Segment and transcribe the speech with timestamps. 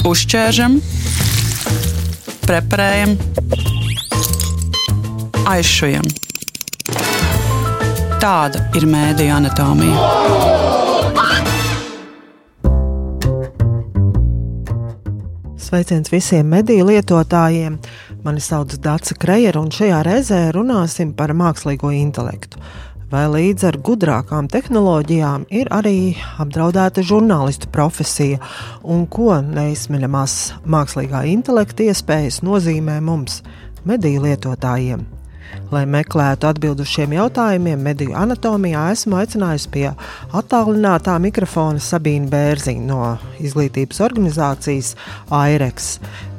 [0.00, 0.78] Uzķēršam,
[2.46, 3.10] preparējam,
[5.50, 6.06] aizšujam.
[8.22, 10.06] Tāda ir mēdīņa anatomija.
[15.60, 17.76] Sveiciens visiem mediju lietotājiem!
[18.24, 22.56] Mani sauc Dārsa Krejera, un šajā reizē runāsim par mākslīgo intelektu
[23.10, 28.40] vai līdz ar gudrākām tehnoloģijām ir arī apdraudēta žurnālistu profesija,
[28.82, 30.36] un ko neizsmeļamās
[30.70, 33.42] mākslīgā intelekta iespējas nozīmē mums,
[33.84, 35.19] mediju lietotājiem.
[35.70, 39.84] Lai meklētu atbildus uz šiem jautājumiem, mediju anatomijā esmu aicinājusi pie
[40.34, 44.96] attālinātā mikrofona Sabīnu Bērziņu no izglītības organizācijas
[45.30, 45.92] AIREX.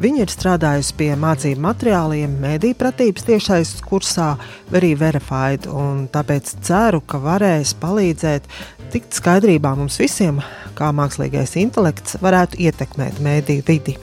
[0.04, 4.34] Viņa ir strādājusi pie mācību materiāliem, mediju pratības tiešais kursā,
[4.76, 8.52] arī Verified, un tāpēc ceru, ka varēs palīdzēt
[8.92, 10.44] tikt skaidrībā mums visiem,
[10.76, 14.00] kā mākslīgais intelekts varētu ietekmēt mediju vidi.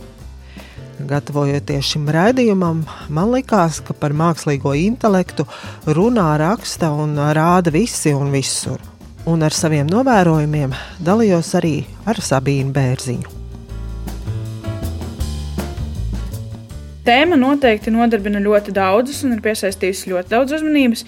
[0.98, 2.80] Gatavojoties šim raidījumam,
[3.14, 5.44] man likās, ka par mākslīgo intelektu
[5.86, 8.82] runā, raksta un rāda visi un visur.
[9.30, 10.74] Un ar saviem novērojumiem
[11.04, 11.76] dalījos arī
[12.08, 13.34] ar Sabīnu Bērziņu.
[17.06, 21.04] Tēma noteikti nodarbina ļoti daudzus un ir piesaistījusi ļoti daudz uzmanības.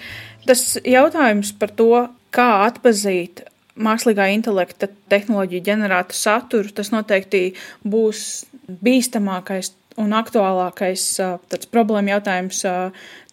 [0.47, 3.43] Tas jautājums par to, kā atpazīt
[3.75, 7.43] mākslīgā intelekta tehnoloģiju ģenerētu saturu, tas noteikti
[7.83, 11.07] būs bīstamākais un aktuālākais
[11.51, 12.63] tāds problēma jautājums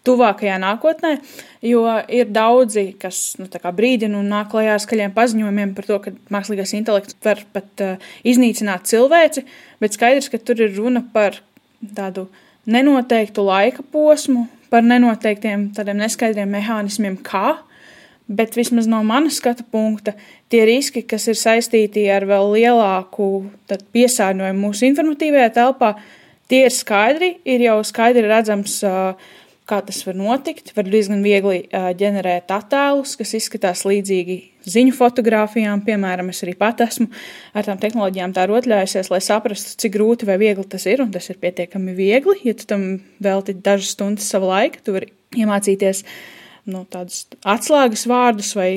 [0.08, 1.14] tuvākajā nākotnē,
[1.64, 6.14] jo ir daudzi, kas nu, brīdina un nāk klajā ar skaļiem paziņojumiem par to, ka
[6.32, 9.44] mākslīgais intelekts var pat uh, iznīcināt cilvēci,
[9.82, 11.40] bet skaidrs, ka tur ir runa par
[11.82, 12.28] tādu
[12.68, 17.58] nenoteiktu laika posmu, par nenoteiktiem tādiem neskaidriem mehānismiem, kā.
[18.28, 20.12] Bet vismaz no manas skatu punkta,
[20.52, 23.28] tie riski, kas ir saistīti ar vēl lielāku
[23.96, 26.17] piesārņojumu mūsu informatīvajā telpā, uh,
[26.48, 28.78] Tie ir skaidri, ir jau skaidri redzams,
[29.68, 30.70] kā tas var notikt.
[30.72, 34.38] Var diezgan viegli ģenerēt attēlus, kas izskatās līdzīgi
[34.68, 35.82] ziņu fotografijām.
[35.84, 37.10] Piemēram, es arī pat esmu
[37.52, 41.04] ar tām tehnoloģijām tā rotļājusies, lai saprastu, cik grūti vai viegli tas ir.
[41.04, 42.88] Un tas ir pietiekami viegli, ja tu tam
[43.20, 44.80] velti dažas stundas sava laika.
[44.84, 46.06] Tu vari iemācīties
[46.70, 48.70] nu, tādus atslēgas vārdus vai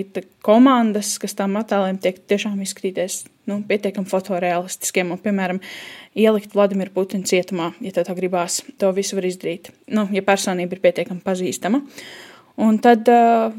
[0.46, 5.12] komandas, kas tām attēliem tiek tiešām izskatīties nu, pietiekami fotoreālistiskiem.
[5.14, 5.62] Un, piemēram,
[6.18, 8.62] ielikt Vladimiru Putinu cietumā, ja tā gribās.
[8.82, 11.84] To visu var izdarīt, nu, ja personība ir pietiekami pazīstama.
[12.62, 13.54] Un tad uh,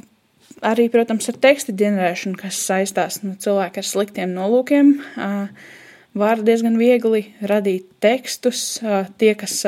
[0.64, 4.96] arī, protams, ar tekstu ģenerēšanu, kas saistās nu, cilvēku ar sliktiem nolūkiem.
[5.16, 5.78] Uh,
[6.18, 8.80] var diezgan viegli radīt tekstus.
[9.18, 9.62] Tie, kas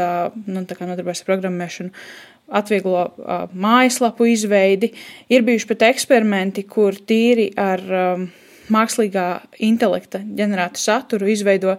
[0.45, 2.05] nu, nodarbojas ar programmēšanu,
[2.49, 4.93] atvieglo uh, mājaslapu izveidi.
[5.33, 8.29] Ir bijuši pat eksperimenti, kur tīri ar um,
[8.75, 9.29] mākslīgā
[9.65, 11.77] intelekta ģenerētu saturu izveido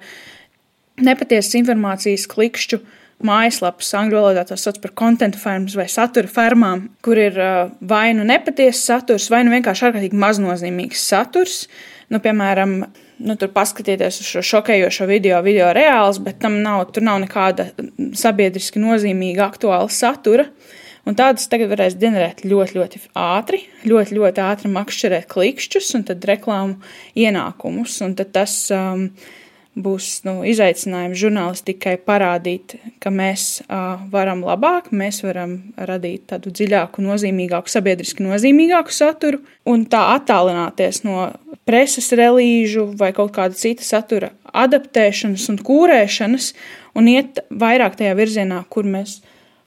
[1.05, 2.79] nepatiesas informācijas klikšķu
[3.25, 8.09] mājaslapas, angļu valodā to sauc par content farms vai satura fermām, kur ir uh, vai
[8.17, 11.65] nu nepatiesas saturs, vai nu vienkārši ārkārtīgi maznozīmīgs saturs.
[12.11, 12.83] Nu, piemēram,
[13.17, 17.69] nu, tur paskatieties uz šo šokējošo video, video reāls, bet tam nav, nav nekāda
[18.17, 20.49] sabiedriski nozīmīga aktuāla satura.
[21.05, 26.25] Un tādas tagad varēs ģenerēt ļoti, ļoti ātri, ļoti, ļoti ātri makšķerēt klikšķus un tad
[26.25, 26.79] reklāmu
[27.21, 27.99] ienākumus.
[28.01, 29.11] Un tad tas um,
[29.75, 37.03] būs nu, izaicinājums žurnālistikai parādīt, ka mēs uh, varam labāk, mēs varam radīt tādu dziļāku,
[37.03, 41.29] nozīmīgāku, sabiedriski nozīmīgāku saturu un tā attālināties no
[41.67, 46.51] preses relīžu vai kaut kāda cita satura adaptēšanas un kūrēšanas
[46.95, 49.19] un iet vairāk tajā virzienā, kur mēs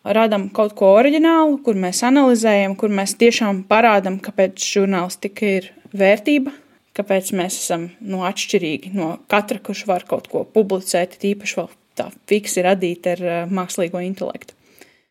[0.08, 6.54] radām kaut ko oriģinālu, kur mēs analizējam, kur mēs tiešām parādām, kāpēc žurnālistika ir vērtība
[6.98, 12.10] kāpēc mēs esam no atšķirīgi no katra, kurš var kaut ko publicēt, tīpaši vēl tā
[12.30, 14.57] fiksi radīt ar mākslīgo intelektu.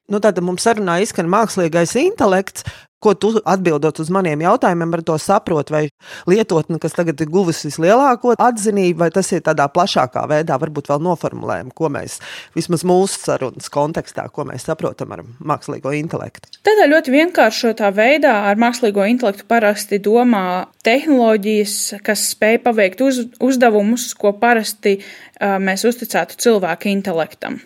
[0.08, 2.64] Nu, tad mums sarunā izskan mākslīgais intelekts,
[2.98, 5.82] Ko tu atbildot uz maniem jautājumiem, ar to saproti, vai
[6.26, 11.04] lietotne, kas tagad ir guvusi vislielāko atzinību, vai tas ir tādā plašākā veidā, varbūt vēl
[11.06, 12.16] noformulējam, ko mēs
[12.58, 16.50] vismaz mūsu sarunas kontekstā, ko mēs saprotam ar mākslīgo intelektu.
[16.66, 24.10] Tādā ļoti vienkāršotā veidā ar mākslīgo intelektu parasti domā tehnoloģijas, kas spēj paveikt uz, uzdevumus,
[24.18, 27.62] ko parasti uh, mēs uzticētu cilvēku intelektam.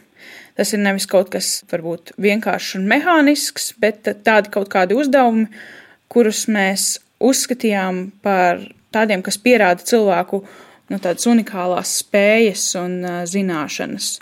[0.59, 5.47] Tas ir nevis kaut kas varbūt vienkāršs un mehānisks, bet tādi kaut kādi uzdevumi,
[6.11, 8.59] kurus mēs uzskatījām par
[8.93, 10.41] tādiem, kas pierāda cilvēku
[10.91, 14.17] nu, tādas unikālās spējas un uh, zināšanas.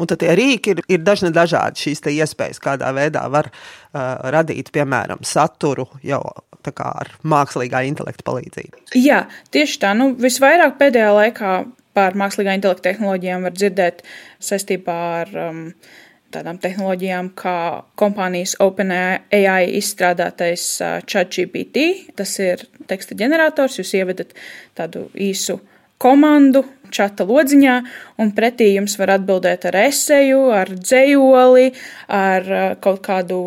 [0.00, 1.82] Un tad tie rīki ir, ir dažni dažādi.
[1.84, 6.22] Šīs iespējas, kādā veidā var uh, radīt, piemēram, saturu jau
[6.64, 8.86] ar mākslīgā intelekta palīdzību.
[8.96, 9.92] Jā, tieši tā.
[9.96, 11.50] Nu, visvairāk pēdējā laikā
[11.94, 14.02] par mākslīgā intelekta tehnoloģijām var dzirdēt
[14.42, 15.60] saistībā ar um,
[16.34, 17.58] tādām tehnoloģijām kā
[18.00, 21.86] kompānijas OpenAI izstrādātais uh, ChatGPT.
[22.18, 24.34] Tas ir teksta ģenerators, jūs ievedat
[24.78, 25.60] tādu īsu
[26.02, 26.64] komandu
[26.94, 27.76] čata lodziņā,
[28.22, 31.70] un pretī jums var atbildēt ar eseju, ar dzējoli,
[32.10, 33.40] ar uh, kaut kādu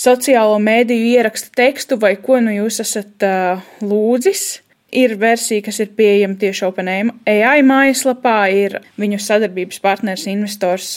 [0.00, 4.60] sociālo mēdīju ierakstu tekstu vai ko nu jūs esat uh, lūdzis.
[4.90, 10.96] Ir versija, kas ir pieejama tieši OpenAI mājaslapā, ir viņu sadarbības partners, investors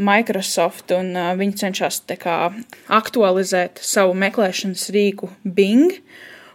[0.00, 2.36] Microsoft, un viņi cenšas kā,
[2.88, 5.92] aktualizēt savu meklēšanas rīku Bing.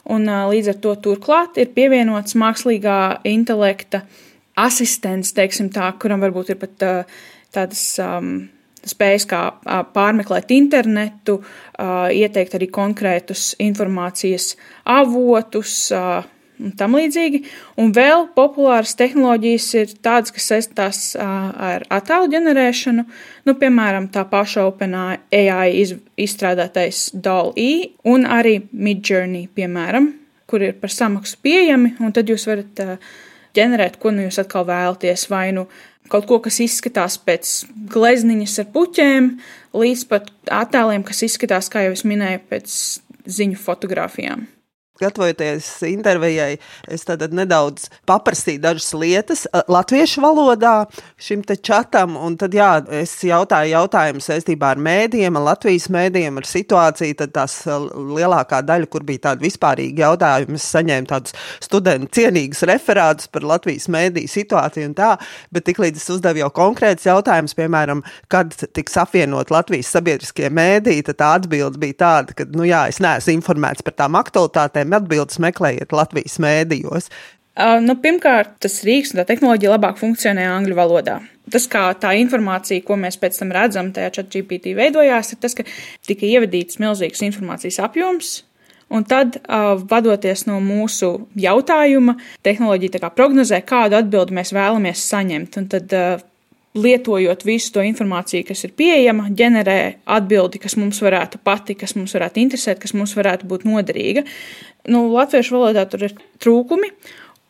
[0.07, 4.06] Un, līdz ar to turklāt ir pievienots mākslīgā intelekta
[4.57, 6.86] asistents, teiksim tā, kuram varbūt ir pat
[7.53, 8.48] tādas um,
[8.88, 9.42] spējas kā
[9.94, 11.38] pārmeklēt internetu,
[11.77, 14.56] ieteikt arī konkrētus informācijas
[14.88, 15.92] avotus.
[16.57, 17.44] Un tam līdzīgi.
[17.77, 23.06] Un vēl populāras tehnoloģijas ir tādas, kas saistās ar attēlu ģenerēšanu,
[23.45, 27.69] nu, piemēram, tā paša OpenAI iz, izstrādātais DALL-E
[28.09, 30.09] un arī Midjourney, piemēram,
[30.50, 32.83] kur ir par samaksu pieejami, un tad jūs varat
[33.57, 35.68] ģenerēt, ko nu jūs atkal vēlaties, vai nu
[36.10, 37.56] kaut ko, kas izskatās pēc
[37.94, 39.31] glezniņas ar puķēm,
[39.77, 40.33] līdz pat
[40.63, 42.77] attēliem, kas izskatās, kā jau es minēju, pēc
[43.38, 44.48] ziņu fotografijām
[45.02, 46.58] gatavojoties intervijai,
[46.88, 50.76] es nedaudz paprasīju dažas lietas latviešu valodā
[51.22, 52.70] šim čatam, tad jā,
[53.02, 58.90] es jautāju jautājumus saistībā ar mēdījiem, ar Latvijas mēdījiem, ar situāciju, tad tās lielākā daļa,
[58.92, 64.92] kur bija tādi vispārīgi jautājumi, es saņēmu tādus studentu cienīgus referātus par Latvijas mēdīju situāciju
[64.92, 65.14] un tā,
[65.54, 71.22] bet tiklīdz es uzdevu jau konkrēts jautājums, piemēram, kad tiks apvienot Latvijas sabiedriskie mēdīji, tad
[71.22, 75.39] tā atbilde bija tāda, ka, nu jā, es neesmu informēts par tām aktualitātēm, jautājumiem atbildes
[75.39, 77.10] meklējiet Latvijas mēdījos?
[77.57, 81.22] Uh, nu, pirmkārt, tas rīks un tā tehnoloģija labāk funkcionē angļu valodā.
[81.50, 85.56] Tas, kā tā informācija, ko mēs pēc tam redzam, tajā chat GPT veidojās, ir tas,
[85.56, 85.63] ka
[86.06, 88.44] tika ievadīts milzīgs informācijas apjoms,
[88.88, 95.57] Un tad, uh, vadoties no mūsu jautājuma, tehnoloģija prognozē, kādu atbildi mēs vēlamies saņemt.
[95.60, 96.22] Un tad uh,
[96.77, 99.77] lietojot visu to informāciju, kas ir pieejama, ģenerē
[100.18, 104.25] atbildi, kas mums varētu patikt, kas mums varētu interesēt, kas mums varētu būt noderīga.
[104.88, 106.94] Nu, latviešu valodā tur ir trūkumi.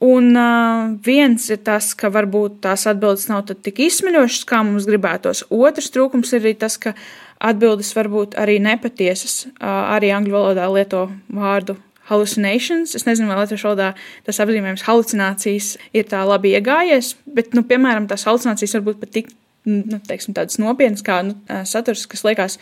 [0.07, 5.47] Un uh, viens ir tas, ka varbūt tās atbildes nav tik izsmeļošas, kā mums gribētos.
[5.49, 6.93] Otrs trūkums ir arī tas, ka
[7.41, 9.47] atbildes var būt arī nepatiesas.
[9.55, 11.79] Uh, arī angļu valodā lieto vārdu
[12.09, 12.95] hallucinations.
[12.97, 13.91] Es nezinu, vai latviešu valodā
[14.27, 19.13] tas apzīmējums halucinācijas ir tā labi iegājies, bet, nu, piemēram, tās halucinācijas var būt pat
[19.19, 19.31] tik,
[19.67, 21.37] nu, teiksim, tādas nopietnas kā nu,
[21.67, 22.59] saturs, kas liekas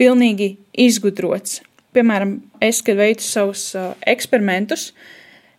[0.00, 0.54] pilnīgi
[0.86, 1.60] izgudrots.
[1.96, 5.12] Piemēram, es, kad veicu savus uh, eksperimentus, uh,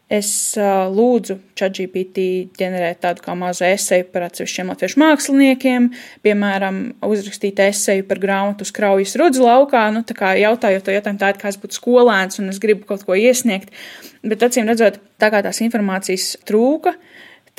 [0.08, 2.24] Es uh, lūdzu ChatGPT
[2.56, 5.90] ģenerēt tādu kā mazu esēju par atsevišķiem latviešu māksliniekiem,
[6.24, 9.82] piemēram, uzrakstīt esēju par grāmatu uz kraujas rudzu laukā.
[9.92, 12.88] Nu, tā kā jautājot to jautājumu, tā ir kā es būtu skolēns un es gribu
[12.88, 13.76] kaut ko iesniegt.
[14.24, 16.96] Bet acīm redzot, tā kā tās informācijas trūka,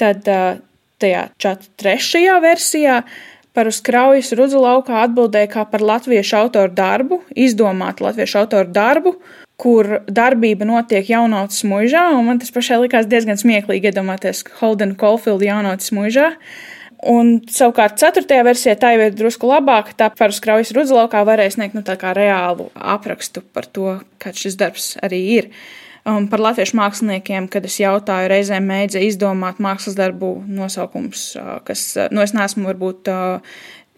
[0.00, 0.62] tad uh,
[1.05, 3.03] tajā čata trešajā versijā
[3.53, 9.15] par uz kraujas rudzu laukā atbildēja kā par latviešu autoru darbu, izdomātu latviešu autoru darbu,
[9.59, 15.43] kur darbība notiek jaunautas mužā, un man tas pašai likās diezgan smieklīgi iedomāties Holden Caulfield
[15.43, 16.33] jaunautas mužā.
[17.09, 19.95] Un savukārt, ceturtajā versijā tā jau ir drusku labāka.
[19.99, 25.21] Tā par skraujas rudzlaukā varēja sniegt nu, reālu aprakstu par to, kāds šis darbs arī
[25.37, 25.53] ir.
[26.09, 31.37] Un par latviešu māksliniekiem, kad es jautāju, reizēm mēģināju izdomāt mākslas darbu nosaukumus,
[31.69, 31.83] kas,
[32.15, 33.11] nu, es neesmu varbūt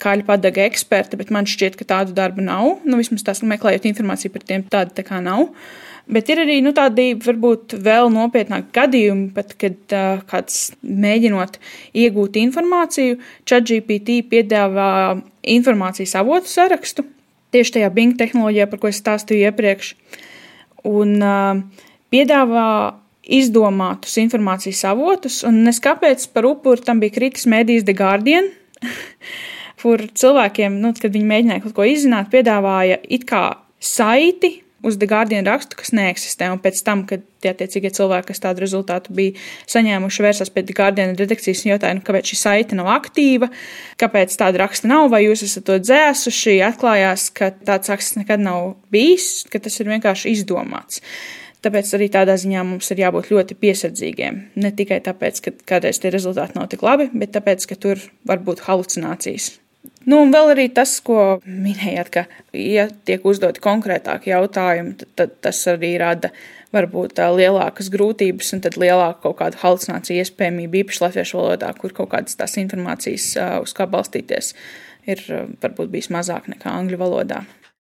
[0.01, 2.81] kāļu padaga eksperta, bet man šķiet, ka tādu darbu nav.
[2.87, 5.49] Nu, vismaz tās meklējot informāciju par tiem, tāda tā kā nav.
[6.11, 11.59] Bet ir arī nu, tādi varbūt vēl nopietnāki gadījumi, pat, kad uh, kāds mēģinot
[12.03, 14.89] iegūt informāciju, ChatGPT piedāvā
[15.55, 17.05] informācijas avotu sarakstu
[17.51, 19.93] tieši tajā Bing tehnoloģijā, par ko es stāstīju iepriekš.
[20.89, 21.61] Un uh,
[22.13, 22.67] piedāvā
[23.21, 28.49] izdomātus informācijas avotus, un es kāpēc par upuri tam bija kritis mēdījis The Guardian.
[29.81, 33.45] kur cilvēkiem, nu, kad viņi mēģināja kaut ko izzināt, piedāvāja it kā
[33.81, 38.41] saiti uz The Guardian rakstu, kas neeksistē, un pēc tam, kad tie attiecīgie cilvēki, kas
[38.41, 39.35] tādu rezultātu bija
[39.69, 43.51] saņēmuši, vērsās pie The Guardian redakcijas un jautāja, nu, kāpēc šī saite nav aktīva,
[44.01, 48.73] kāpēc tāda raksta nav, vai jūs esat to dzēsuši, atklājās, ka tāds raksts nekad nav
[48.93, 51.05] bijis, ka tas ir vienkārši izdomāts.
[51.61, 54.45] Tāpēc arī tādā ziņā mums ir jābūt ļoti piesardzīgiem.
[54.57, 58.41] Ne tikai tāpēc, ka kādreiz tie rezultāti nav tik labi, bet tāpēc, ka tur var
[58.41, 59.60] būt halucinācijas
[60.09, 62.23] Nu, un vēl arī tas, ko minējāt, ka,
[62.57, 66.31] ja tiek uzdoti konkrētāki jautājumi, tad, tad tas arī rada
[66.73, 72.09] varbūt lielākas grūtības un tad lielāku kaut kādu halucināciju iespējamību, īpaši latviešu valodā, kur kaut
[72.15, 74.55] kādas tās informācijas, uz kā balstīties,
[75.05, 75.25] ir
[75.61, 77.43] varbūt bijis mazāk nekā angļu valodā.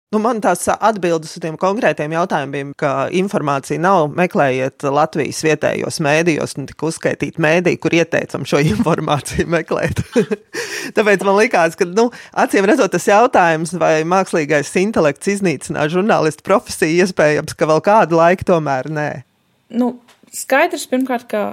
[0.09, 6.55] Nu, man tās atbildes uz tiem konkrētiem jautājumiem, ka informācija nav meklējiet Latvijas vietējos mēdījos,
[6.57, 10.01] un tik uzskaitīt mēdī, kur ieteicam šo informāciju meklēt.
[10.97, 17.05] Tāpēc man likās, ka, nu, acīm redzot, tas jautājums, vai mākslīgais intelekts iznīcinās žurnālistu profesiju,
[17.05, 19.07] iespējams, ka vēl kādu laiku tomēr nē.
[19.77, 19.93] Nu,
[20.33, 21.45] skaidrs pirmkārt, ka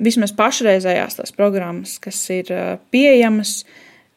[0.00, 2.56] vismaz pašreizējās tās programmas, kas ir
[2.88, 3.58] pieejamas,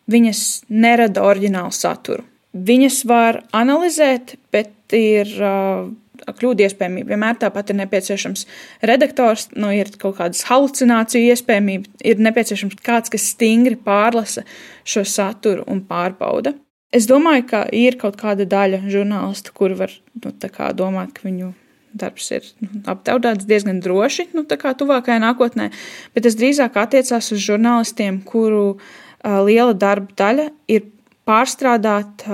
[0.07, 5.87] viņas nerada oriģinālu saturu Viņas var analizēt, bet ir uh,
[6.27, 7.13] kļūda iespējamība.
[7.13, 8.43] Vienmēr tāpat ir nepieciešams
[8.87, 14.43] redaktors, nu, ir kaut kādas halucināciju iespējamība, ir nepieciešams kāds, kas stingri pārlasa
[14.83, 16.53] šo saturu un pārbauda.
[16.91, 20.33] Es domāju, ka ir kaut kāda daļa žurnālistu, kuri var nu,
[20.75, 21.53] domāt, ka viņu
[21.95, 25.69] darbs ir nu, apdraudēts diezgan droši, nu, tā kā tuvākajā nākotnē,
[26.15, 30.87] bet tas drīzāk attiecās uz žurnālistiem, kuru uh, liela darba daļa ir
[31.31, 32.27] pārstrādāt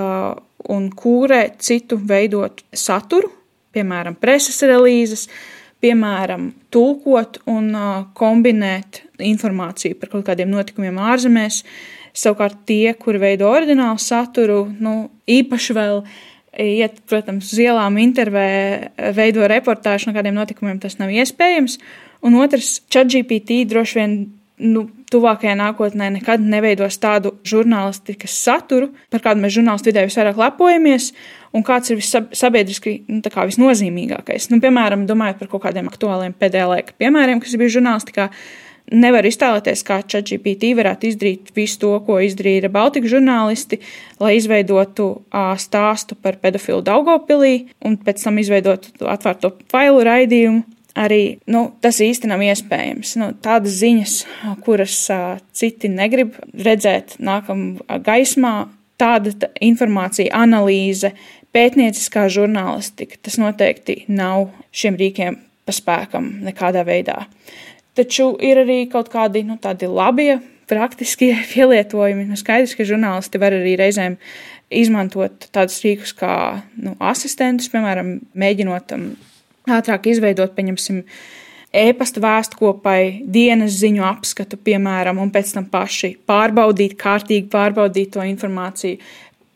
[0.68, 3.30] un kūrēt citu veidot saturu,
[3.76, 5.28] piemēram, preses relīzes,
[5.82, 7.70] piemēram, tulkot un
[8.18, 11.62] kombinēt informāciju par kaut kādiem notikumiem ārzemēs.
[12.18, 14.94] Savukārt tie, kuri veido oriģinālu saturu, nu,
[15.30, 16.02] īpaši vēl
[16.58, 18.48] iet, protams, uz ielām, intervē,
[19.14, 21.78] veido reportāžu no kādiem notikumiem, tas nav iespējams.
[22.26, 24.16] Un otrs, ChatGPT droši vien
[24.58, 31.10] nu, tuvākajā nākotnē nekad neveidos tādu žurnālistikas saturu, par kādu mēs žurnālistu vidē visvairāk lepojamies,
[31.56, 34.50] un kāds ir sabiedriski nu, kā visnozīmīgākais.
[34.52, 38.30] Nu, piemēram, domājot par kaut kādiem aktuāliem pēdējā laika piemēriem, kas bija žurnālistikā.
[38.88, 43.82] Nevar iztēloties, kā ChatGPT varētu izdarīt visu to, ko izdarīja Baltikas žurnālisti,
[44.16, 50.64] lai izveidotu uh, stāstu par pedofilu Daugopilī un pēc tam izveidotu atvērto failu raidījumu
[50.98, 53.14] arī nu, tas īsti nav iespējams.
[53.20, 54.16] Nu, tādas ziņas,
[54.66, 58.54] kuras uh, citi negrib redzēt, nākam gaismā,
[58.98, 61.12] tāda tā informācija, analīze,
[61.54, 65.38] pētnieciskā žurnālistika, tas noteikti nav šiem rīkiem
[65.68, 67.22] pa spēkam nekādā veidā.
[67.98, 69.58] Taču ir arī kaut kādi nu,
[69.94, 70.38] labie,
[70.68, 72.28] praktiskie pielietojumi.
[72.28, 74.18] Nu, skaidrs, ka žurnālisti var arī reizēm
[74.68, 76.32] izmantot tādus rīkus kā
[76.76, 79.10] nu, asistentus, piemēram, mēģinot um,
[79.76, 81.02] ātrāk izveidot, pieņemsim,
[81.84, 89.00] e-pasta vēstkopai, dienas ziņu apskatu, piemēram, un pēc tam paši pārbaudīt, kārtīgi pārbaudīt to informāciju,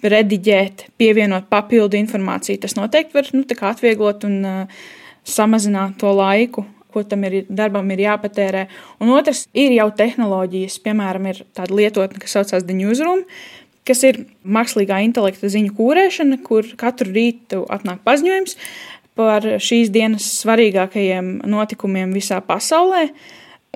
[0.02, 2.60] rediģēt, pievienot papildu informāciju.
[2.62, 4.84] Tas noteikti var nu, atvieglot un uh,
[5.22, 8.66] samazināt to laiku, ko tam ir, darbam ir jāpatērē.
[9.02, 13.24] Un otrs ir jau tehnoloģijas, piemēram, ir tāda lietotne, kas saucās The Newsroom,
[13.88, 18.58] kas ir mākslīgā intelekta ziņu kūrēšana, kur katru rītu atnāk paziņojums
[19.18, 23.08] par šīs dienas svarīgākajiem notikumiem visā pasaulē.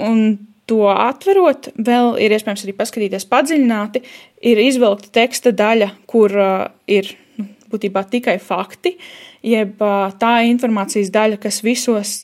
[0.06, 0.38] Un
[0.68, 4.02] to atverot, vēl ir iespējams arī paskatīties padziļināti.
[4.46, 8.96] Ir izvilkta teksta daļa, kur uh, ir nu, būtībā tikai fakti,
[9.46, 12.18] jeb uh, tā informācijas daļa, kas visos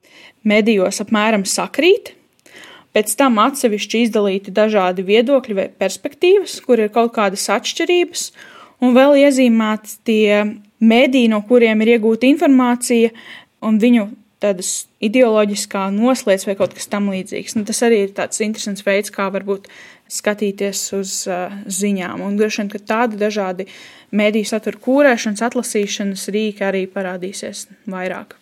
[0.47, 2.17] medijos apmēram sakrīt.
[2.93, 8.27] Pēc tam atsevišķi izdalīti dažādi viedokļi vai perspektīvas, kur ir kaut kādas atšķirības,
[8.85, 10.43] un vēl iezīmēti tie
[10.83, 13.13] mediji, no kuriem ir iegūta informācija,
[13.63, 14.09] un viņu
[14.43, 14.73] tādas
[15.03, 17.57] ideoloģiskā noslēdz vai kaut kas tamlīdzīgs.
[17.57, 19.69] Nu, tas arī ir tāds interesants veids, kā varbūt
[20.13, 22.25] skatīties uz uh, ziņām.
[22.27, 23.69] Un droši vien, ka tādi dažādi
[24.11, 28.37] mediju satura kūrēšanas, atlasīšanas rīki arī parādīsies vairāk.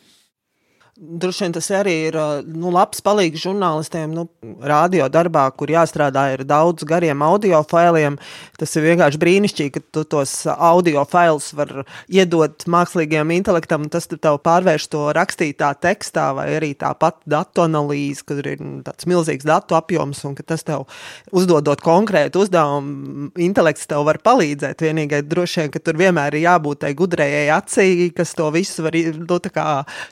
[1.01, 4.27] Droši vien tas arī ir nu, labs palīgs žurnālistiem, nu,
[4.69, 8.19] radio darbā, kur jāstrādā ar daudz gariem audio failiem.
[8.61, 11.73] Tas ir vienkārši brīnišķīgi, ka tu tos audio failus var
[12.05, 18.27] iedot mākslīgajam intelektam, un tas tev pārvērš to rakstītā tekstā, vai arī tāpat datu analīzi,
[18.29, 20.85] kad ir nu, tāds milzīgs datu apjoms, un tas tev
[21.33, 24.85] uzdodot konkrētu uzdevumu, intelekts tev var palīdzēt.
[24.85, 29.01] Vienīgai droši vien, ka tur vienmēr ir jābūt tai gudrajai acī, kas to visu var
[29.17, 29.41] nu,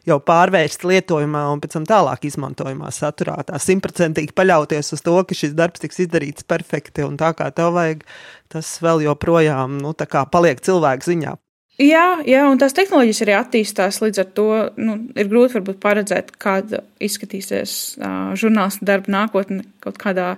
[0.08, 3.42] jau pārvērst ieviest lietojumā un pēc tam tālāk izmantojumā saturā.
[3.44, 7.74] Tā simtprocentīgi paļauties uz to, ka šis darbs tiks izdarīts perfekti un tā kā tev
[7.74, 8.04] vajag,
[8.48, 9.94] tas vēl joprojām nu,
[10.30, 11.36] paliek cilvēku ziņā.
[11.78, 14.00] Jā, jā, un tās tehnoloģijas arī attīstās.
[14.02, 20.36] Līdz ar to nu, ir grūti paredzēt, kāda izskatīsies uh, žurnālistu darba nākotne kaut kādā,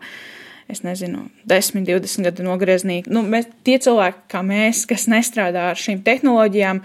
[0.68, 3.00] es nezinu, 10, 20 gadu nogriezienī.
[3.08, 6.84] Nu, mēs, tie cilvēki, kā mēs, kas nestrādā ar šīm tehnoloģijām,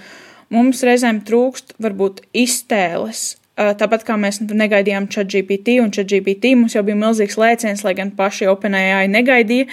[0.56, 7.00] mums reizēm trūkst varbūt iztēles Tāpat kā mēs negaidījām ChatGPT, un ChatGPT mums jau bija
[7.00, 9.70] milzīgs lēciens, lai gan paši OpenAI negaidīja,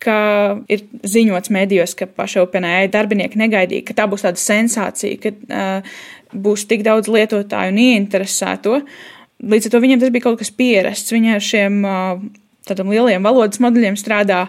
[0.00, 0.16] ka
[0.70, 6.00] ir ziņots medijos, ka paša OpenAI darbinieki negaidīja, ka tā būs tāda sensācija, ka uh,
[6.32, 8.80] būs tik daudz lietotāju un ieinteresēto.
[9.44, 11.12] Līdz ar to viņiem tas bija kaut kas pierasts.
[11.14, 12.22] Viņi ar šiem uh,
[12.78, 14.46] lieliem valodas modeļiem strādā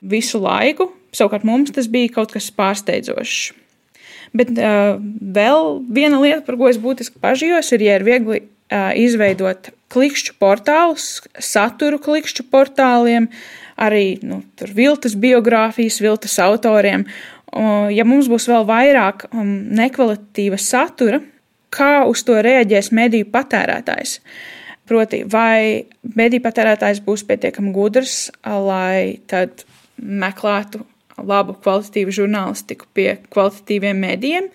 [0.00, 3.61] visu laiku, savukārt mums tas bija kaut kas pārsteidzošs.
[4.36, 4.96] Bet uh,
[5.36, 10.38] vēl viena lieta, par ko es būtiski pažījos, ir, ja ir viegli uh, izveidot klikšķu
[10.40, 14.42] portālus, saturu klikšķu portāliem, uh, arī nu,
[14.74, 17.06] viltus biogrāfijas, viltus autoriem.
[17.92, 21.20] Ja mums būs vēl vairāk um, nekvalitatīva satura,
[21.72, 24.16] kā uz to reaģēs mediju patērētājs?
[24.88, 25.84] Proti, vai
[26.16, 29.66] mediju patērētājs būs pietiekami gudrs, lai tad
[30.00, 30.80] meklētu
[31.26, 34.48] labu kvalitatīvu žurnālistiku pie kvalitatīviem medijiem,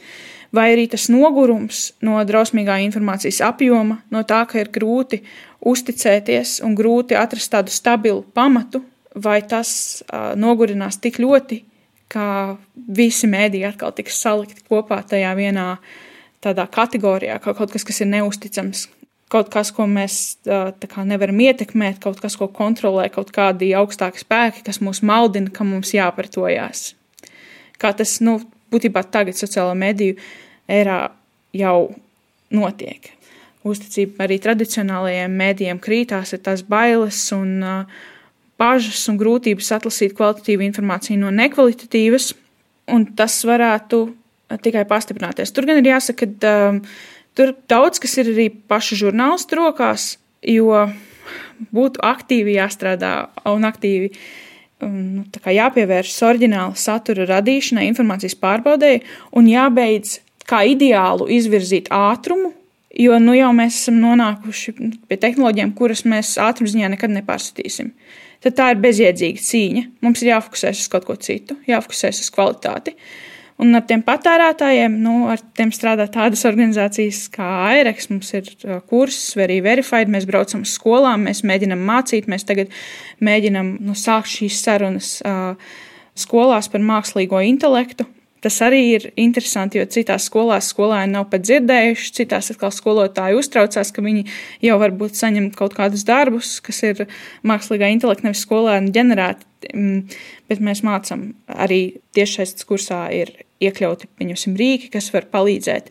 [0.55, 5.21] vai arī tas nogurums no drausmīgā informācijas apjoma, no tā, ka ir grūti
[5.67, 8.83] uzticēties un grūti atrast tādu stabilu pamatu,
[9.17, 11.61] vai tas uh, nogurinās tik ļoti,
[12.11, 15.73] ka visi mēdīji atkal tiks salikti kopā tajā vienā
[16.43, 18.85] tādā kategorijā, kā kaut kas, kas ir neusticams,
[19.31, 24.63] kaut kas, ko mēs kā, nevaram ietekmēt, kaut kas, ko kontrolē kaut kādi augstāki spēki,
[24.67, 26.93] kas mūs maldina, ka mums jāpretojās.
[27.77, 28.39] Kā tas, nu,
[28.71, 30.17] būtībā tagad sociālo mediju
[30.67, 31.07] erā
[31.55, 31.89] jau
[32.55, 33.11] notiek.
[33.67, 37.57] Uzticība arī tradicionālajiem mēdījiem krītās, ir tās bailes un
[38.57, 42.31] bažas un grūtības atlasīt kvalitatīvu informāciju no nekvalitatīvas,
[42.95, 44.05] un tas varētu
[44.63, 45.51] tikai pastiprināties.
[45.51, 46.53] Tur gan ir jāsaka, ka
[47.37, 50.87] tur daudz kas ir arī pašu žurnālistu rokās, jo
[51.73, 53.13] būtu aktīvi jāstrādā
[53.49, 54.11] un aktīvi
[54.81, 55.25] um, nu,
[55.59, 59.03] jāpievēršas oriģināla satura radīšanai, informācijas pārbaudēji
[59.37, 62.53] un jābeidz kā ideālu izvirzīt ātrumu.
[62.97, 64.71] Jo nu jau mēs esam nonākuši
[65.05, 67.91] pie tehnoloģijām, kuras mēs ātrumziņā nekad nepārskatīsim.
[67.91, 69.83] Uh, tad tā ir bezjēdzīga cīņa.
[70.05, 72.95] Mums ir jāfokusēs uz kaut ko citu, jāfokusēs uz kvalitāti.
[73.57, 78.77] Un ar tiem patērētājiem, nu, ar tiem strādā tādas organizācijas kā AIREX, mums ir uh,
[78.85, 82.69] kurss, arī Verified, mēs braucam uz skolām, mēs mēģinam mācīt, mēs tagad
[83.25, 85.55] mēģinam nu, sākt šīs sarunas uh,
[86.17, 88.05] skolās par mākslīgo intelektu,
[88.41, 93.89] Tas arī ir interesanti, jo citās skolās skolēni nav pat dzirdējuši, citās atkal skolotāji uztraucās,
[93.93, 94.27] ka viņi
[94.67, 97.07] jau varbūt saņem kaut kādus darbus, kas ir
[97.47, 99.49] mākslīgā intelekta, nevis skolēni ģenerēti.
[99.73, 100.19] Mm,
[100.51, 101.81] bet mēs mācām arī
[102.13, 103.33] tiešsaistes kursā ir
[103.63, 105.89] iekļauti, pieņemsim, rīki, kas var palīdzēt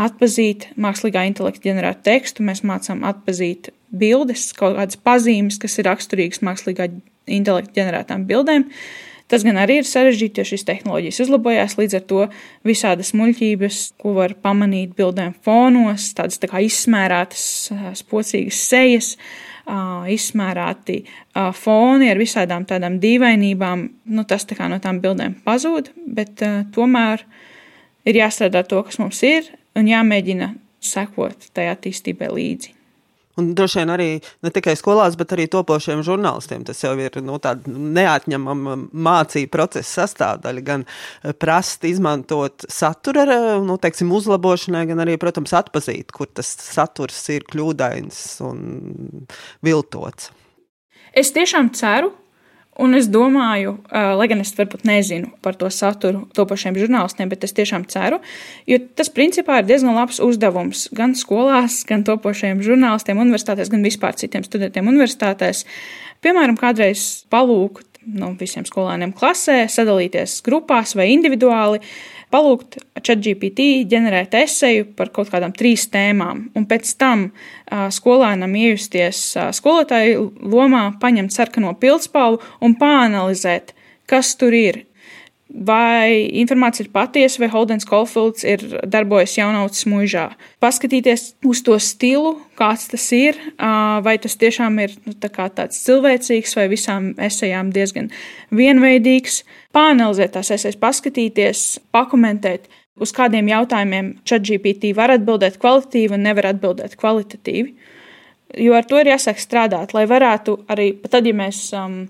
[0.00, 2.48] atpazīt mākslīgā intelekta ģenerētu tekstu.
[2.48, 6.88] Mēs mācām atpazīt bildes, kaut kādas pazīmes, kas ir raksturīgas mākslīgā
[7.28, 8.64] intelekta ģenerētām bildēm.
[8.64, 12.26] Uh, Tas gan arī ir sarežģīti, jo šīs tehnoloģijas uzlabojās, līdz ar to
[12.68, 17.46] visādas muļķības, ko var pamanīt bildēm fonos, tādas tā kā izsmērētas,
[18.02, 19.08] spocīgas sejas,
[20.12, 20.98] izsmērēti
[21.56, 23.88] foni ar visādām tādām dīvainībām.
[24.12, 26.44] Nu, tas tā kā no tām bildēm pazūd, bet
[26.76, 27.24] tomēr
[28.04, 30.52] ir jāstrādā to, kas mums ir, un jāmēģina
[30.84, 32.73] sekot tai attīstībai līdzi.
[33.40, 34.08] Un droši vien arī
[34.46, 40.04] ne tikai skolās, bet arī topošiem žurnālistiem tas jau ir nu, tāda neatņemama mācību procesa
[40.04, 40.64] sastāvdaļa.
[40.66, 43.26] Gan eh, prast izmantot satura
[43.64, 49.26] nu, teiksim, uzlabošanai, gan arī, protams, atpazīt, kur tas saturs ir kļūdains un
[49.66, 50.30] viltots.
[51.14, 52.12] Es tiešām ceru,
[52.82, 57.54] Un es domāju, lai gan es varbūt nezinu par to saturu topošiem žurnālistiem, bet es
[57.54, 58.18] tiešām ceru,
[58.66, 64.18] jo tas principā ir diezgan labs uzdevums gan skolās, gan topošiem žurnālistiem, universitātēs, gan vispār
[64.18, 65.62] citiem studentiem universitātēs.
[66.24, 71.80] Piemēram, kādreiz palūgt nu, visiem skolēniem klasē, sadalīties grupās vai individuāli,
[72.34, 79.20] palūgt ChatGPT ģenerēt eseju par kaut kādām trīs tēmām, un pēc tam uh, skolēnam iejusties
[79.38, 83.74] uh, skolotāju lomā, paņemt sarkano pildspalvu un pāanalizēt,
[84.10, 84.82] kas tur ir.
[85.54, 90.24] Vai informācija ir patiesa, vai Holdens Kolfields ir darbojies jaunautas mūžā.
[90.58, 93.38] Paskatīties uz to stilu, kāds tas ir,
[94.02, 98.10] vai tas tiešām ir nu, tā tāds cilvēcīgs, vai visām esejām diezgan
[98.50, 101.62] vienveidīgs pāanalizēt tās esejas, paskatīties,
[101.94, 102.66] pakomentēt,
[102.98, 107.76] uz kādiem jautājumiem ChatGPT var atbildēt kvalitatīvi un nevar atbildēt kvalitatīvi.
[108.58, 112.08] Jo ar to ir jāsāk strādāt, lai varētu arī tad, ja mēs um,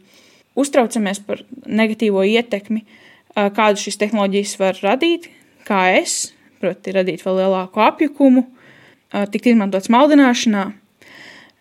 [0.57, 3.01] uztraucamies par negatīvo ietekmi, uh,
[3.35, 5.29] kādu šīs tehnoloģijas var radīt,
[5.67, 10.69] kā es, proti, radīt vēl lielāku apjukumu, uh, tikt izmantots maldināšanā.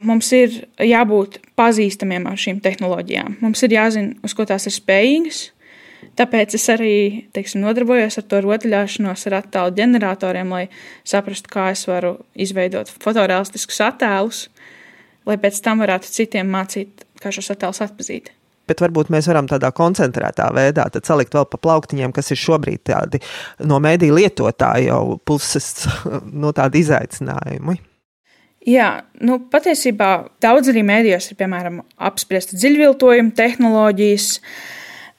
[0.03, 3.38] Mums ir jābūt pazīstamiem ar šīm tehnoloģijām.
[3.43, 5.45] Mums ir jāzina, uz ko tās ir spējīgas,
[6.19, 6.95] Tāpēc es arī
[7.33, 10.63] teiksim, nodarbojos ar to rotaļāšanos ar attēlu ģeneratoriem, lai
[11.07, 14.45] saprastu, kā es varu izveidot fotorealistiskus attēlus,
[15.29, 18.33] lai pēc tam varētu citiem mācīt, kā šos attēlus atpazīt.
[18.73, 23.21] Bet varbūt mēs varam tādā koncentrētā veidā salikt vēl pa plauktiņiem, kas ir šobrīd tādi
[23.69, 25.88] no mēdīju lietotāju jau puses
[26.43, 27.79] no tādi izaicinājumi.
[28.63, 30.09] Jā, nu, patiesībā
[30.43, 34.29] daudz arī mēdījos ir piemēram apspriesta dziļviltojuma tehnoloģijas.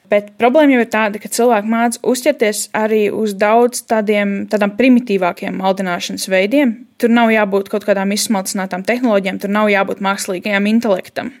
[0.09, 5.61] Bet problēma jau ir tāda, ka cilvēki mācās uzķerties arī uz daudz tādiem tādām primitīvākiem
[5.61, 6.75] maldināšanas veidiem.
[7.01, 11.33] Tur nav jābūt kaut kādām izsmalcinātām tehnoloģijām, tur nav jābūt mākslīgajam intelektam.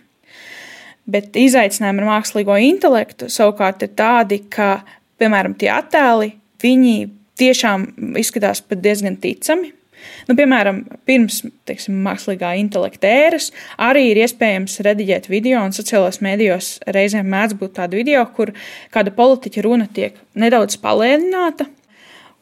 [1.05, 4.79] Bet izaicinājumi ar mākslīgo intelektu savukārt ir tādi, ka,
[5.21, 6.31] piemēram, tie attēli,
[6.63, 6.95] viņi
[7.37, 9.73] tiešām izskatās pat diezgan ticami.
[10.25, 16.71] Nu, piemēram, pirms teiksim, mākslīgā intelekta ēras arī ir iespējams rediģēt video, un sociālajos mēdījos
[16.93, 18.51] reizēm mēdz būt tāda video, kur
[18.93, 21.69] kāda politiķa runa tiek nedaudz palēnināta.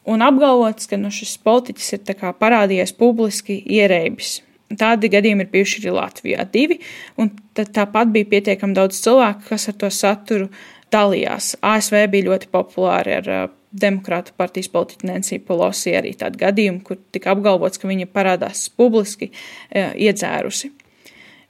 [0.08, 4.42] Un apgalvots, ka nu, šis politiķis ir parādījies publiski ierēbis.
[4.80, 6.78] Tādi gadījumi ir bijuši arī Latvijā divi,
[7.20, 10.48] un tāpat bija pietiekami daudz cilvēku, kas ar to saturu
[10.94, 11.54] dalījās.
[11.64, 13.30] ASV bija ļoti populāri ar
[13.74, 19.32] Demokrātu partijas politiķa Nancy Pelosi arī tādu gadījumu, kur tika apgalvots, ka viņa parādās publiski
[19.32, 20.70] e, iedzērusi.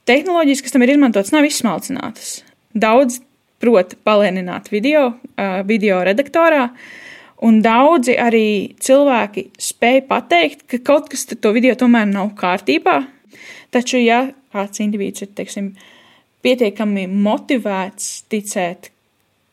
[0.08, 2.38] Tehnoloģijas, kas tam ir izmantotas, nav izsmalcinātas.
[2.72, 3.20] Daudz
[3.60, 6.70] prot palēnināt video, e, video redaktorā,
[7.44, 8.46] un daudzi arī
[8.80, 13.02] cilvēki spēj pateikt, ka kaut kas ar to video tomēr nav kārtībā.
[13.74, 15.72] Taču, ja kāds indivīds ir, teiksim,
[16.44, 18.90] pietiekami motivēts ticēt,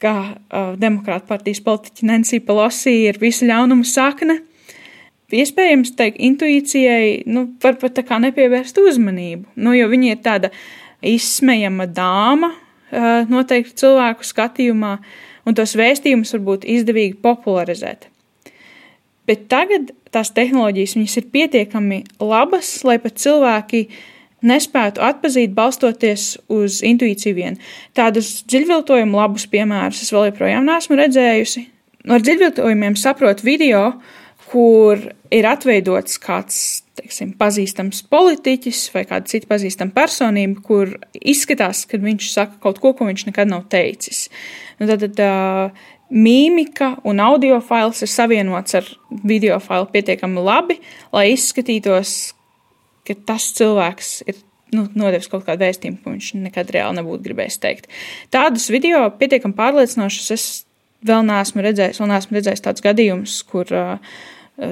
[0.02, 4.40] ka uh, Demokrāta partijas politiķa Nancy Pelosi ir visu ļaunumu sakne.
[5.32, 10.50] Iespējams, teikt, intuīcijai nu, var pat tā kā nepievērst uzmanību, nu, jo viņa ir tāda
[11.08, 14.98] izsmejama dāma uh, noteikti cilvēku skatījumā,
[15.48, 18.10] un tos vēstījumus varbūt izdevīgi popularizēt.
[19.30, 23.86] Bet tagad tās tehnoloģijas ir pietiekami labas, lai pat cilvēki
[24.46, 27.60] nespētu atpazīt, balstoties uz intuīciju vien.
[27.98, 31.68] Tādus dziļviltojumu labus piemērus es vēl joprojām neesmu redzējusi.
[32.10, 33.84] Ar dziļviltojumiem saprotu video,
[34.50, 36.58] kur ir atveidots kāds
[36.98, 42.96] teiksim, pazīstams politiķis vai kāda cita pazīstama personība, kur izskatās, ka viņš saka kaut ko,
[42.98, 44.26] ko viņš nekad nav teicis.
[44.82, 45.78] Nu, tad, tad
[46.12, 48.88] mīmika un audio fails ir savienots ar
[49.24, 50.78] video failu pietiekami labi,
[51.16, 52.34] lai izskatītos,
[53.08, 54.42] ka tas cilvēks ir
[54.76, 57.90] nu, nodevis kaut kādu vēstījumu, ko viņš nekad reāli nebūtu gribējis teikt.
[58.34, 60.46] Tādus video pietiekami pārliecinošus es
[61.08, 64.20] vēl neesmu redzējis, un neesmu redzējis tādus gadījumus, kur uh,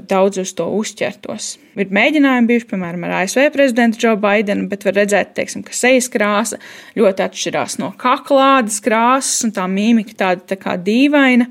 [0.10, 1.52] daudz uz to uzķertos.
[1.80, 6.10] Ir mēģinājumi bijuši, piemēram, ar ASV prezidentu Joe Bidenu, bet var redzēt, teiksim, ka sejas
[6.14, 6.60] krāsa
[7.00, 11.50] ļoti atšķirās no kaklādes krāsas, un tā mīmika tāda tā kā dīvaina.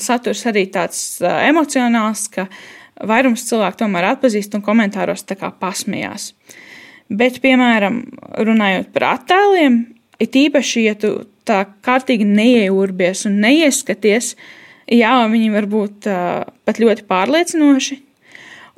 [0.00, 2.60] Saturs arī tāds uh, emocionāls, ka uh,
[3.06, 6.32] vairums cilvēku tomēr atpazīst un komentāros tā kā pasmējās.
[7.10, 8.02] Bet, piemēram,
[8.46, 9.80] runājot par attēliem,
[10.22, 11.14] it īpaši, ja tu
[11.48, 14.36] tā kārtīgi neieurbies un neieskaties,
[14.90, 18.00] jā, viņi var būt uh, pat ļoti pārliecinoši.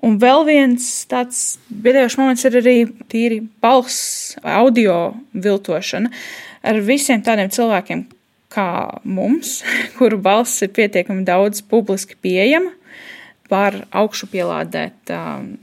[0.02, 2.78] Un vēl viens tāds bēdīgs moments ir arī
[3.12, 6.10] tīri balss, audio viltošana
[6.66, 8.06] ar visiem tādiem cilvēkiem
[8.52, 8.68] kā
[9.04, 9.60] mums,
[9.98, 12.74] kuru balss ir pietiekami daudz publiski pieejama
[13.52, 15.54] var augšu pielādēt um,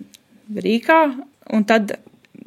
[0.53, 0.99] rīkā
[1.55, 1.95] un tad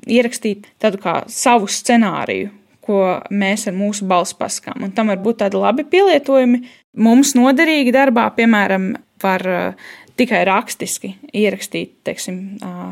[0.06, 2.50] ierakstīt tādu kā savu scenāriju,
[2.82, 4.82] ko mēs ar mūsu balss paskām.
[4.82, 6.62] Un tam var būt tādi labi pielietojumi.
[6.92, 12.38] Mums noderīgi darbā, piemēram, var uh, tikai rakstiski ierakstīt teiksim,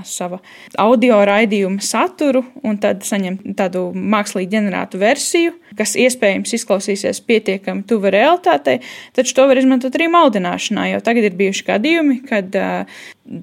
[0.09, 0.41] savu
[0.81, 8.13] audio raidījumu saturu un tad saņemt tādu mākslīgi ģenerētu versiju, kas iespējams izklausīsies pietiekami tuva
[8.15, 8.81] realitātei,
[9.17, 12.61] taču to var izmantot arī maldināšanā, jo tagad ir bijuši gadījumi, kad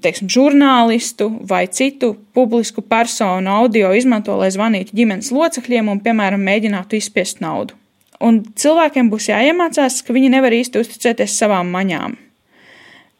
[0.03, 6.99] teiksim, žurnālistu vai citu publisku personu audio izmanto, lai zvanītu ģimenes locekļiem un, piemēram, mēģinātu
[6.99, 7.77] izspiest naudu.
[8.23, 12.17] Un cilvēkiem būs jāiemācās, ka viņi nevar īsti uzticēties savām maņām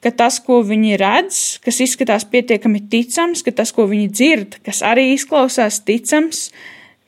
[0.04, 4.84] ka tas, ko viņi redz, kas izskatās pietiekami ticams, ka tas, ko viņi dzird, kas
[4.86, 6.48] arī izklausās ticams,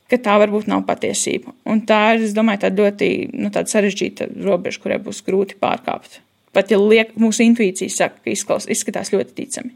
[0.09, 1.53] ka tā varbūt nav patiesība.
[1.69, 6.19] Un tā ir, es domāju, tāda ļoti nu, sarežģīta robeža, kurai būs grūti pārkāpt.
[6.55, 9.75] Pat ja liek, mūsu intuīcija saka, ka izklaus, izskatās ļoti ticami.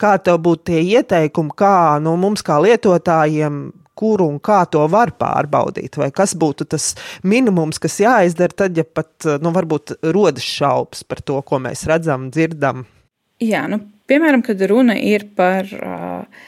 [0.00, 3.60] Kā tev būtu tie ieteikumi, kā nu, mums, kā lietotājiem,
[3.98, 6.92] kur un kā to var pārbaudīt, vai kas būtu tas
[7.26, 12.30] minimums, kas jāizdara tad, ja pat, nu, varbūt rodas šaubas par to, ko mēs redzam,
[12.34, 12.86] dzirdam.
[13.42, 16.46] Jā, nu, piemēram, kad runa ir par uh,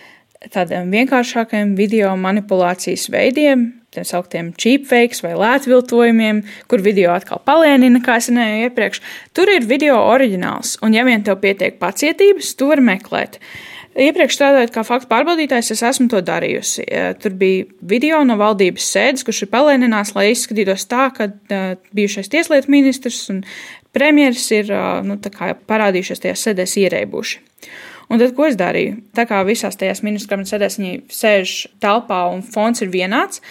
[0.49, 8.17] tādiem vienkāršākiem video manipulācijas veidiem, tā sauktiem cheapfakes vai lētviltojumiem, kur video atkal palēnina, kā
[8.21, 9.03] es minēju iepriekš.
[9.37, 13.41] Tur ir video oriģināls, un ja vien tev pietiek pacietības, tu vari meklēt.
[13.91, 16.85] Iepriekš strādājot kā faktu pārbaudītājs, es esmu to darījusi.
[17.19, 21.27] Tur bija video no valdības sēdes, kurš ir palēninās, lai izskatītos tā, ka
[21.97, 23.43] bijušais tieslietu ministrs un
[23.97, 24.71] premjeras ir
[25.07, 27.43] nu, parādījušies tajās sēdēs ierēbuši.
[28.11, 28.97] Un tad, ko es darīju?
[29.15, 33.43] Tā kā visās tajās kabinetes sēdēs viņi sēž telpā un fons ir vienāds,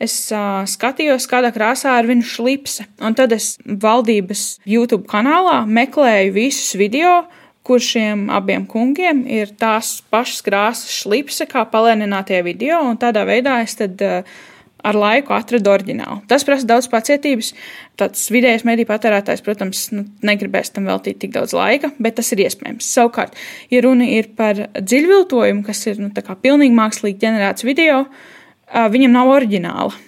[0.00, 2.86] es uh, skatījos, kādā krāsā ir viņa šlipse.
[3.04, 7.26] Un tad es valdības YouTube kanālā meklēju visus video,
[7.66, 13.58] kur šiem abiem kungiem ir tās pašas krāsas šlipse, kā palēninātie video, un tādā veidā
[13.64, 14.36] es tad uh,
[14.86, 16.20] ar laiku atradu oriģinālu.
[16.30, 17.52] Tas prasa daudz pacietības.
[17.98, 22.44] Tāds vidējais mediju patērētājs, protams, nu, negribēs tam veltīt tik daudz laika, bet tas ir
[22.46, 22.86] iespējams.
[22.98, 23.36] Savukārt,
[23.72, 28.04] ja runa ir par dziļviltojumu, kas ir nu, pilnīgi mākslīgi ģenerēts video,
[28.94, 30.05] viņam nav oriģināla.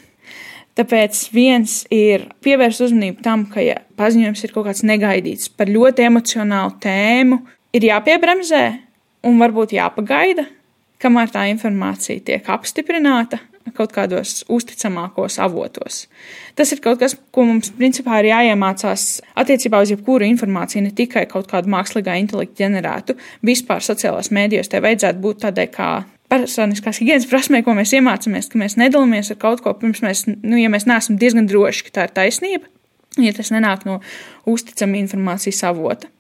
[0.78, 6.06] Tāpēc viens ir pievērst uzmanību tam, ka, ja paziņojums ir kaut kāds negaidīts par ļoti
[6.06, 7.40] emocionālu tēmu,
[7.74, 8.64] ir jāpiebremzē
[9.26, 10.46] un varbūt jāpagaida,
[11.02, 13.40] kamēr tā informācija tiek apstiprināta
[13.76, 16.06] kaut kādos uzticamākos avotos.
[16.56, 21.26] Tas ir kaut kas, ko mums principā ir jāiemācās attiecībā uz jebkuru informāciju, ne tikai
[21.30, 23.18] kaut kādu mākslīgā intelekta ģenerētu.
[23.46, 25.90] Vispār sociālās mēdījos te vajadzētu būt tādai kā
[26.28, 30.58] personiskās higiēnas prasmē, ko mēs iemācāmies, ka mēs nedalāmies ar kaut ko pirms mēs, nu,
[30.60, 32.70] ja mēs neesam diezgan droši, ka tā ir taisnība,
[33.20, 33.98] ja tas nenāk no
[34.48, 36.10] uzticama informācijas avota.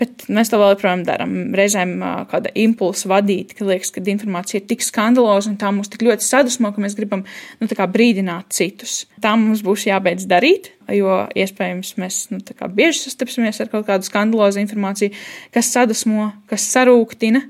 [0.00, 1.34] Bet mēs to joprojām darām.
[1.54, 1.92] Reizēm
[2.30, 6.26] kāda impulsa vadīta, ka liekas, ka informācija ir tik skandaloza un tā mums tik ļoti
[6.26, 7.22] sadusmo, ka mēs gribam
[7.60, 9.04] nu, brīdināt citus.
[9.22, 12.40] Tā mums būs jābeidz darīt, jo iespējams mēs nu,
[12.74, 15.14] bieži sastapsimies ar kaut kādu skandalozu informāciju,
[15.54, 17.44] kas sadusmo, kas sarūktina,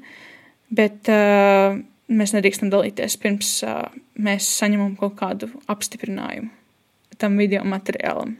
[0.76, 3.84] bet uh, mēs nedrīkstam dalīties pirms uh,
[4.18, 6.50] mēs saņemam kaut kādu apstiprinājumu
[7.22, 8.34] tam video materiālam.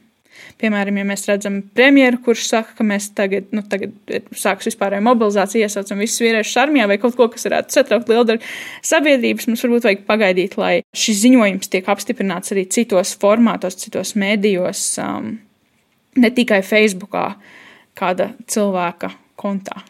[0.59, 3.93] Piemēram, ja mēs redzam premjeru, kurš saka, ka mēs tagad, nu, tagad
[4.39, 8.53] sāks vispārēju mobilizāciju, iesaucam visus vīriešus armijā vai kaut ko, kas varētu satraukt lielu daļu
[8.89, 14.87] sabiedrības, mums varbūt vajag pagaidīt, lai šis ziņojums tiek apstiprināts arī citos formātos, citos mēdījos,
[15.05, 15.35] um,
[16.17, 17.29] ne tikai Facebookā,
[17.99, 19.83] kāda cilvēka kontā.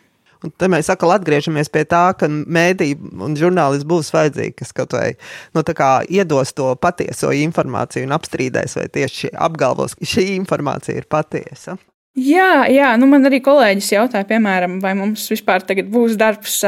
[0.42, 4.96] Un te mēs atkal atgriežamies pie tā, ka mēdīji un žurnālisti būs vajadzīgi, kas kaut
[4.96, 5.12] vai
[5.54, 5.62] nu,
[6.10, 11.78] iedos to patieso informāciju un apstrīdēs, vai tieši apgalvos, ka šī informācija ir patiesa.
[12.12, 16.58] Jā, jā, nu man arī kolēģis jautāja, piemēram, vai mums vispār būs darbs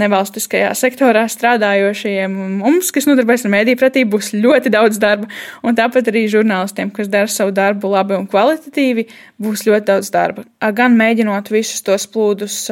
[0.00, 2.38] nevalstiskajā sektorā strādājošajiem.
[2.62, 5.28] Mums, kas nodarbojas ar mēdīju pratību, būs ļoti daudz darba.
[5.60, 9.04] Un tāpat arī žurnālistiem, kas dara savu darbu labi un kvalitatīvi,
[9.44, 10.48] būs ļoti daudz darba.
[10.72, 12.62] Gan mēģinot visus tos plūdus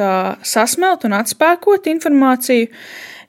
[0.41, 2.73] sasmelt un atspēkot informāciju,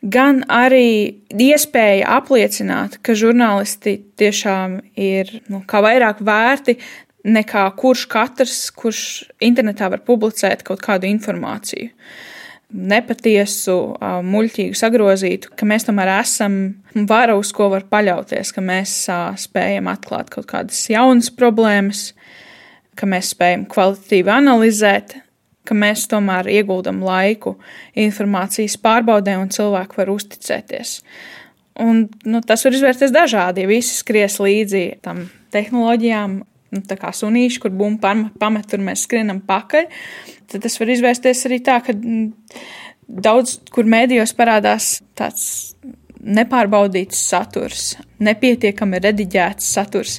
[0.00, 6.76] gan arī iespēja apliecināt, ka žurnālisti tiešām ir nu, vairāk vērti
[7.24, 9.02] nekā kurš katrs, kurš
[9.44, 11.90] internetā var publicēt kaut kādu informāciju.
[12.74, 13.76] Nepatiesu,
[14.26, 16.56] muļķīgu, sagrozītu, ka mēs tomēr esam
[17.08, 18.96] vara, uz ko var paļauties, ka mēs
[19.44, 22.08] spējam atklāt kaut kādas jaunas problēmas,
[22.98, 25.14] ka mēs spējam kvalitatīvi analizēt,
[25.64, 27.54] ka mēs tomēr ieguldam laiku
[27.96, 30.98] informācijas pārbaudē un cilvēki var uzticēties.
[31.84, 36.42] Un, nu, tas var izvērsties dažādi, ja visi skries līdzi tam tehnoloģijām,
[36.74, 39.88] nu, tā kā sunīši, kur bumba pamet, tur mēs skrienam pakaļ.
[40.50, 42.26] Tad tas var izvērsties arī tā, ka mm,
[43.24, 45.46] daudz, kur mēdījos parādās tāds
[46.24, 50.18] nepārbaudīts saturs, nepietiekami rediģēts saturs,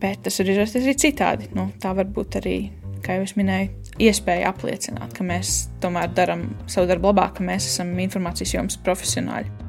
[0.00, 1.50] bet tas var izvērsties arī citādi.
[1.56, 2.58] Nu, tā var būt arī,
[3.04, 7.72] kā jau es minēju, iespēja apliecināt, ka mēs tomēr darām savu darbu labāk, ka mēs
[7.72, 9.59] esam informācijas jomas profesionāļi.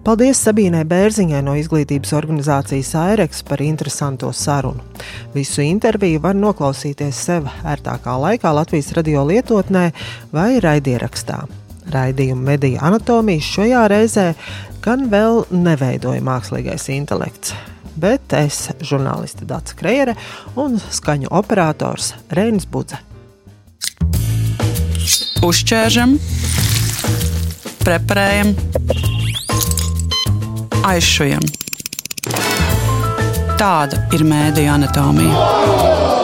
[0.00, 4.80] Paldies Sabīnai Bērziņai no izglītības organizācijas AIREX par interesanto sarunu.
[5.34, 9.90] Visu interviju var noklausīties sev ērtākā laikā Latvijas radio lietotnē
[10.32, 11.42] vai raidierakstā.
[11.92, 14.26] Raidījumu mediju anatomijas šajā reizē
[14.80, 17.52] gan vēl neveidoja mākslīgais intelekts,
[18.00, 20.16] bet es, žurnāliste Dārsa Krejere
[20.56, 23.02] un skaņu operators Reinis Budze.
[25.44, 26.16] Uzķēršam,
[27.84, 28.56] preparējam
[30.86, 31.44] aizšujam.
[33.60, 36.19] Tāda ir mēdīņa anatomija.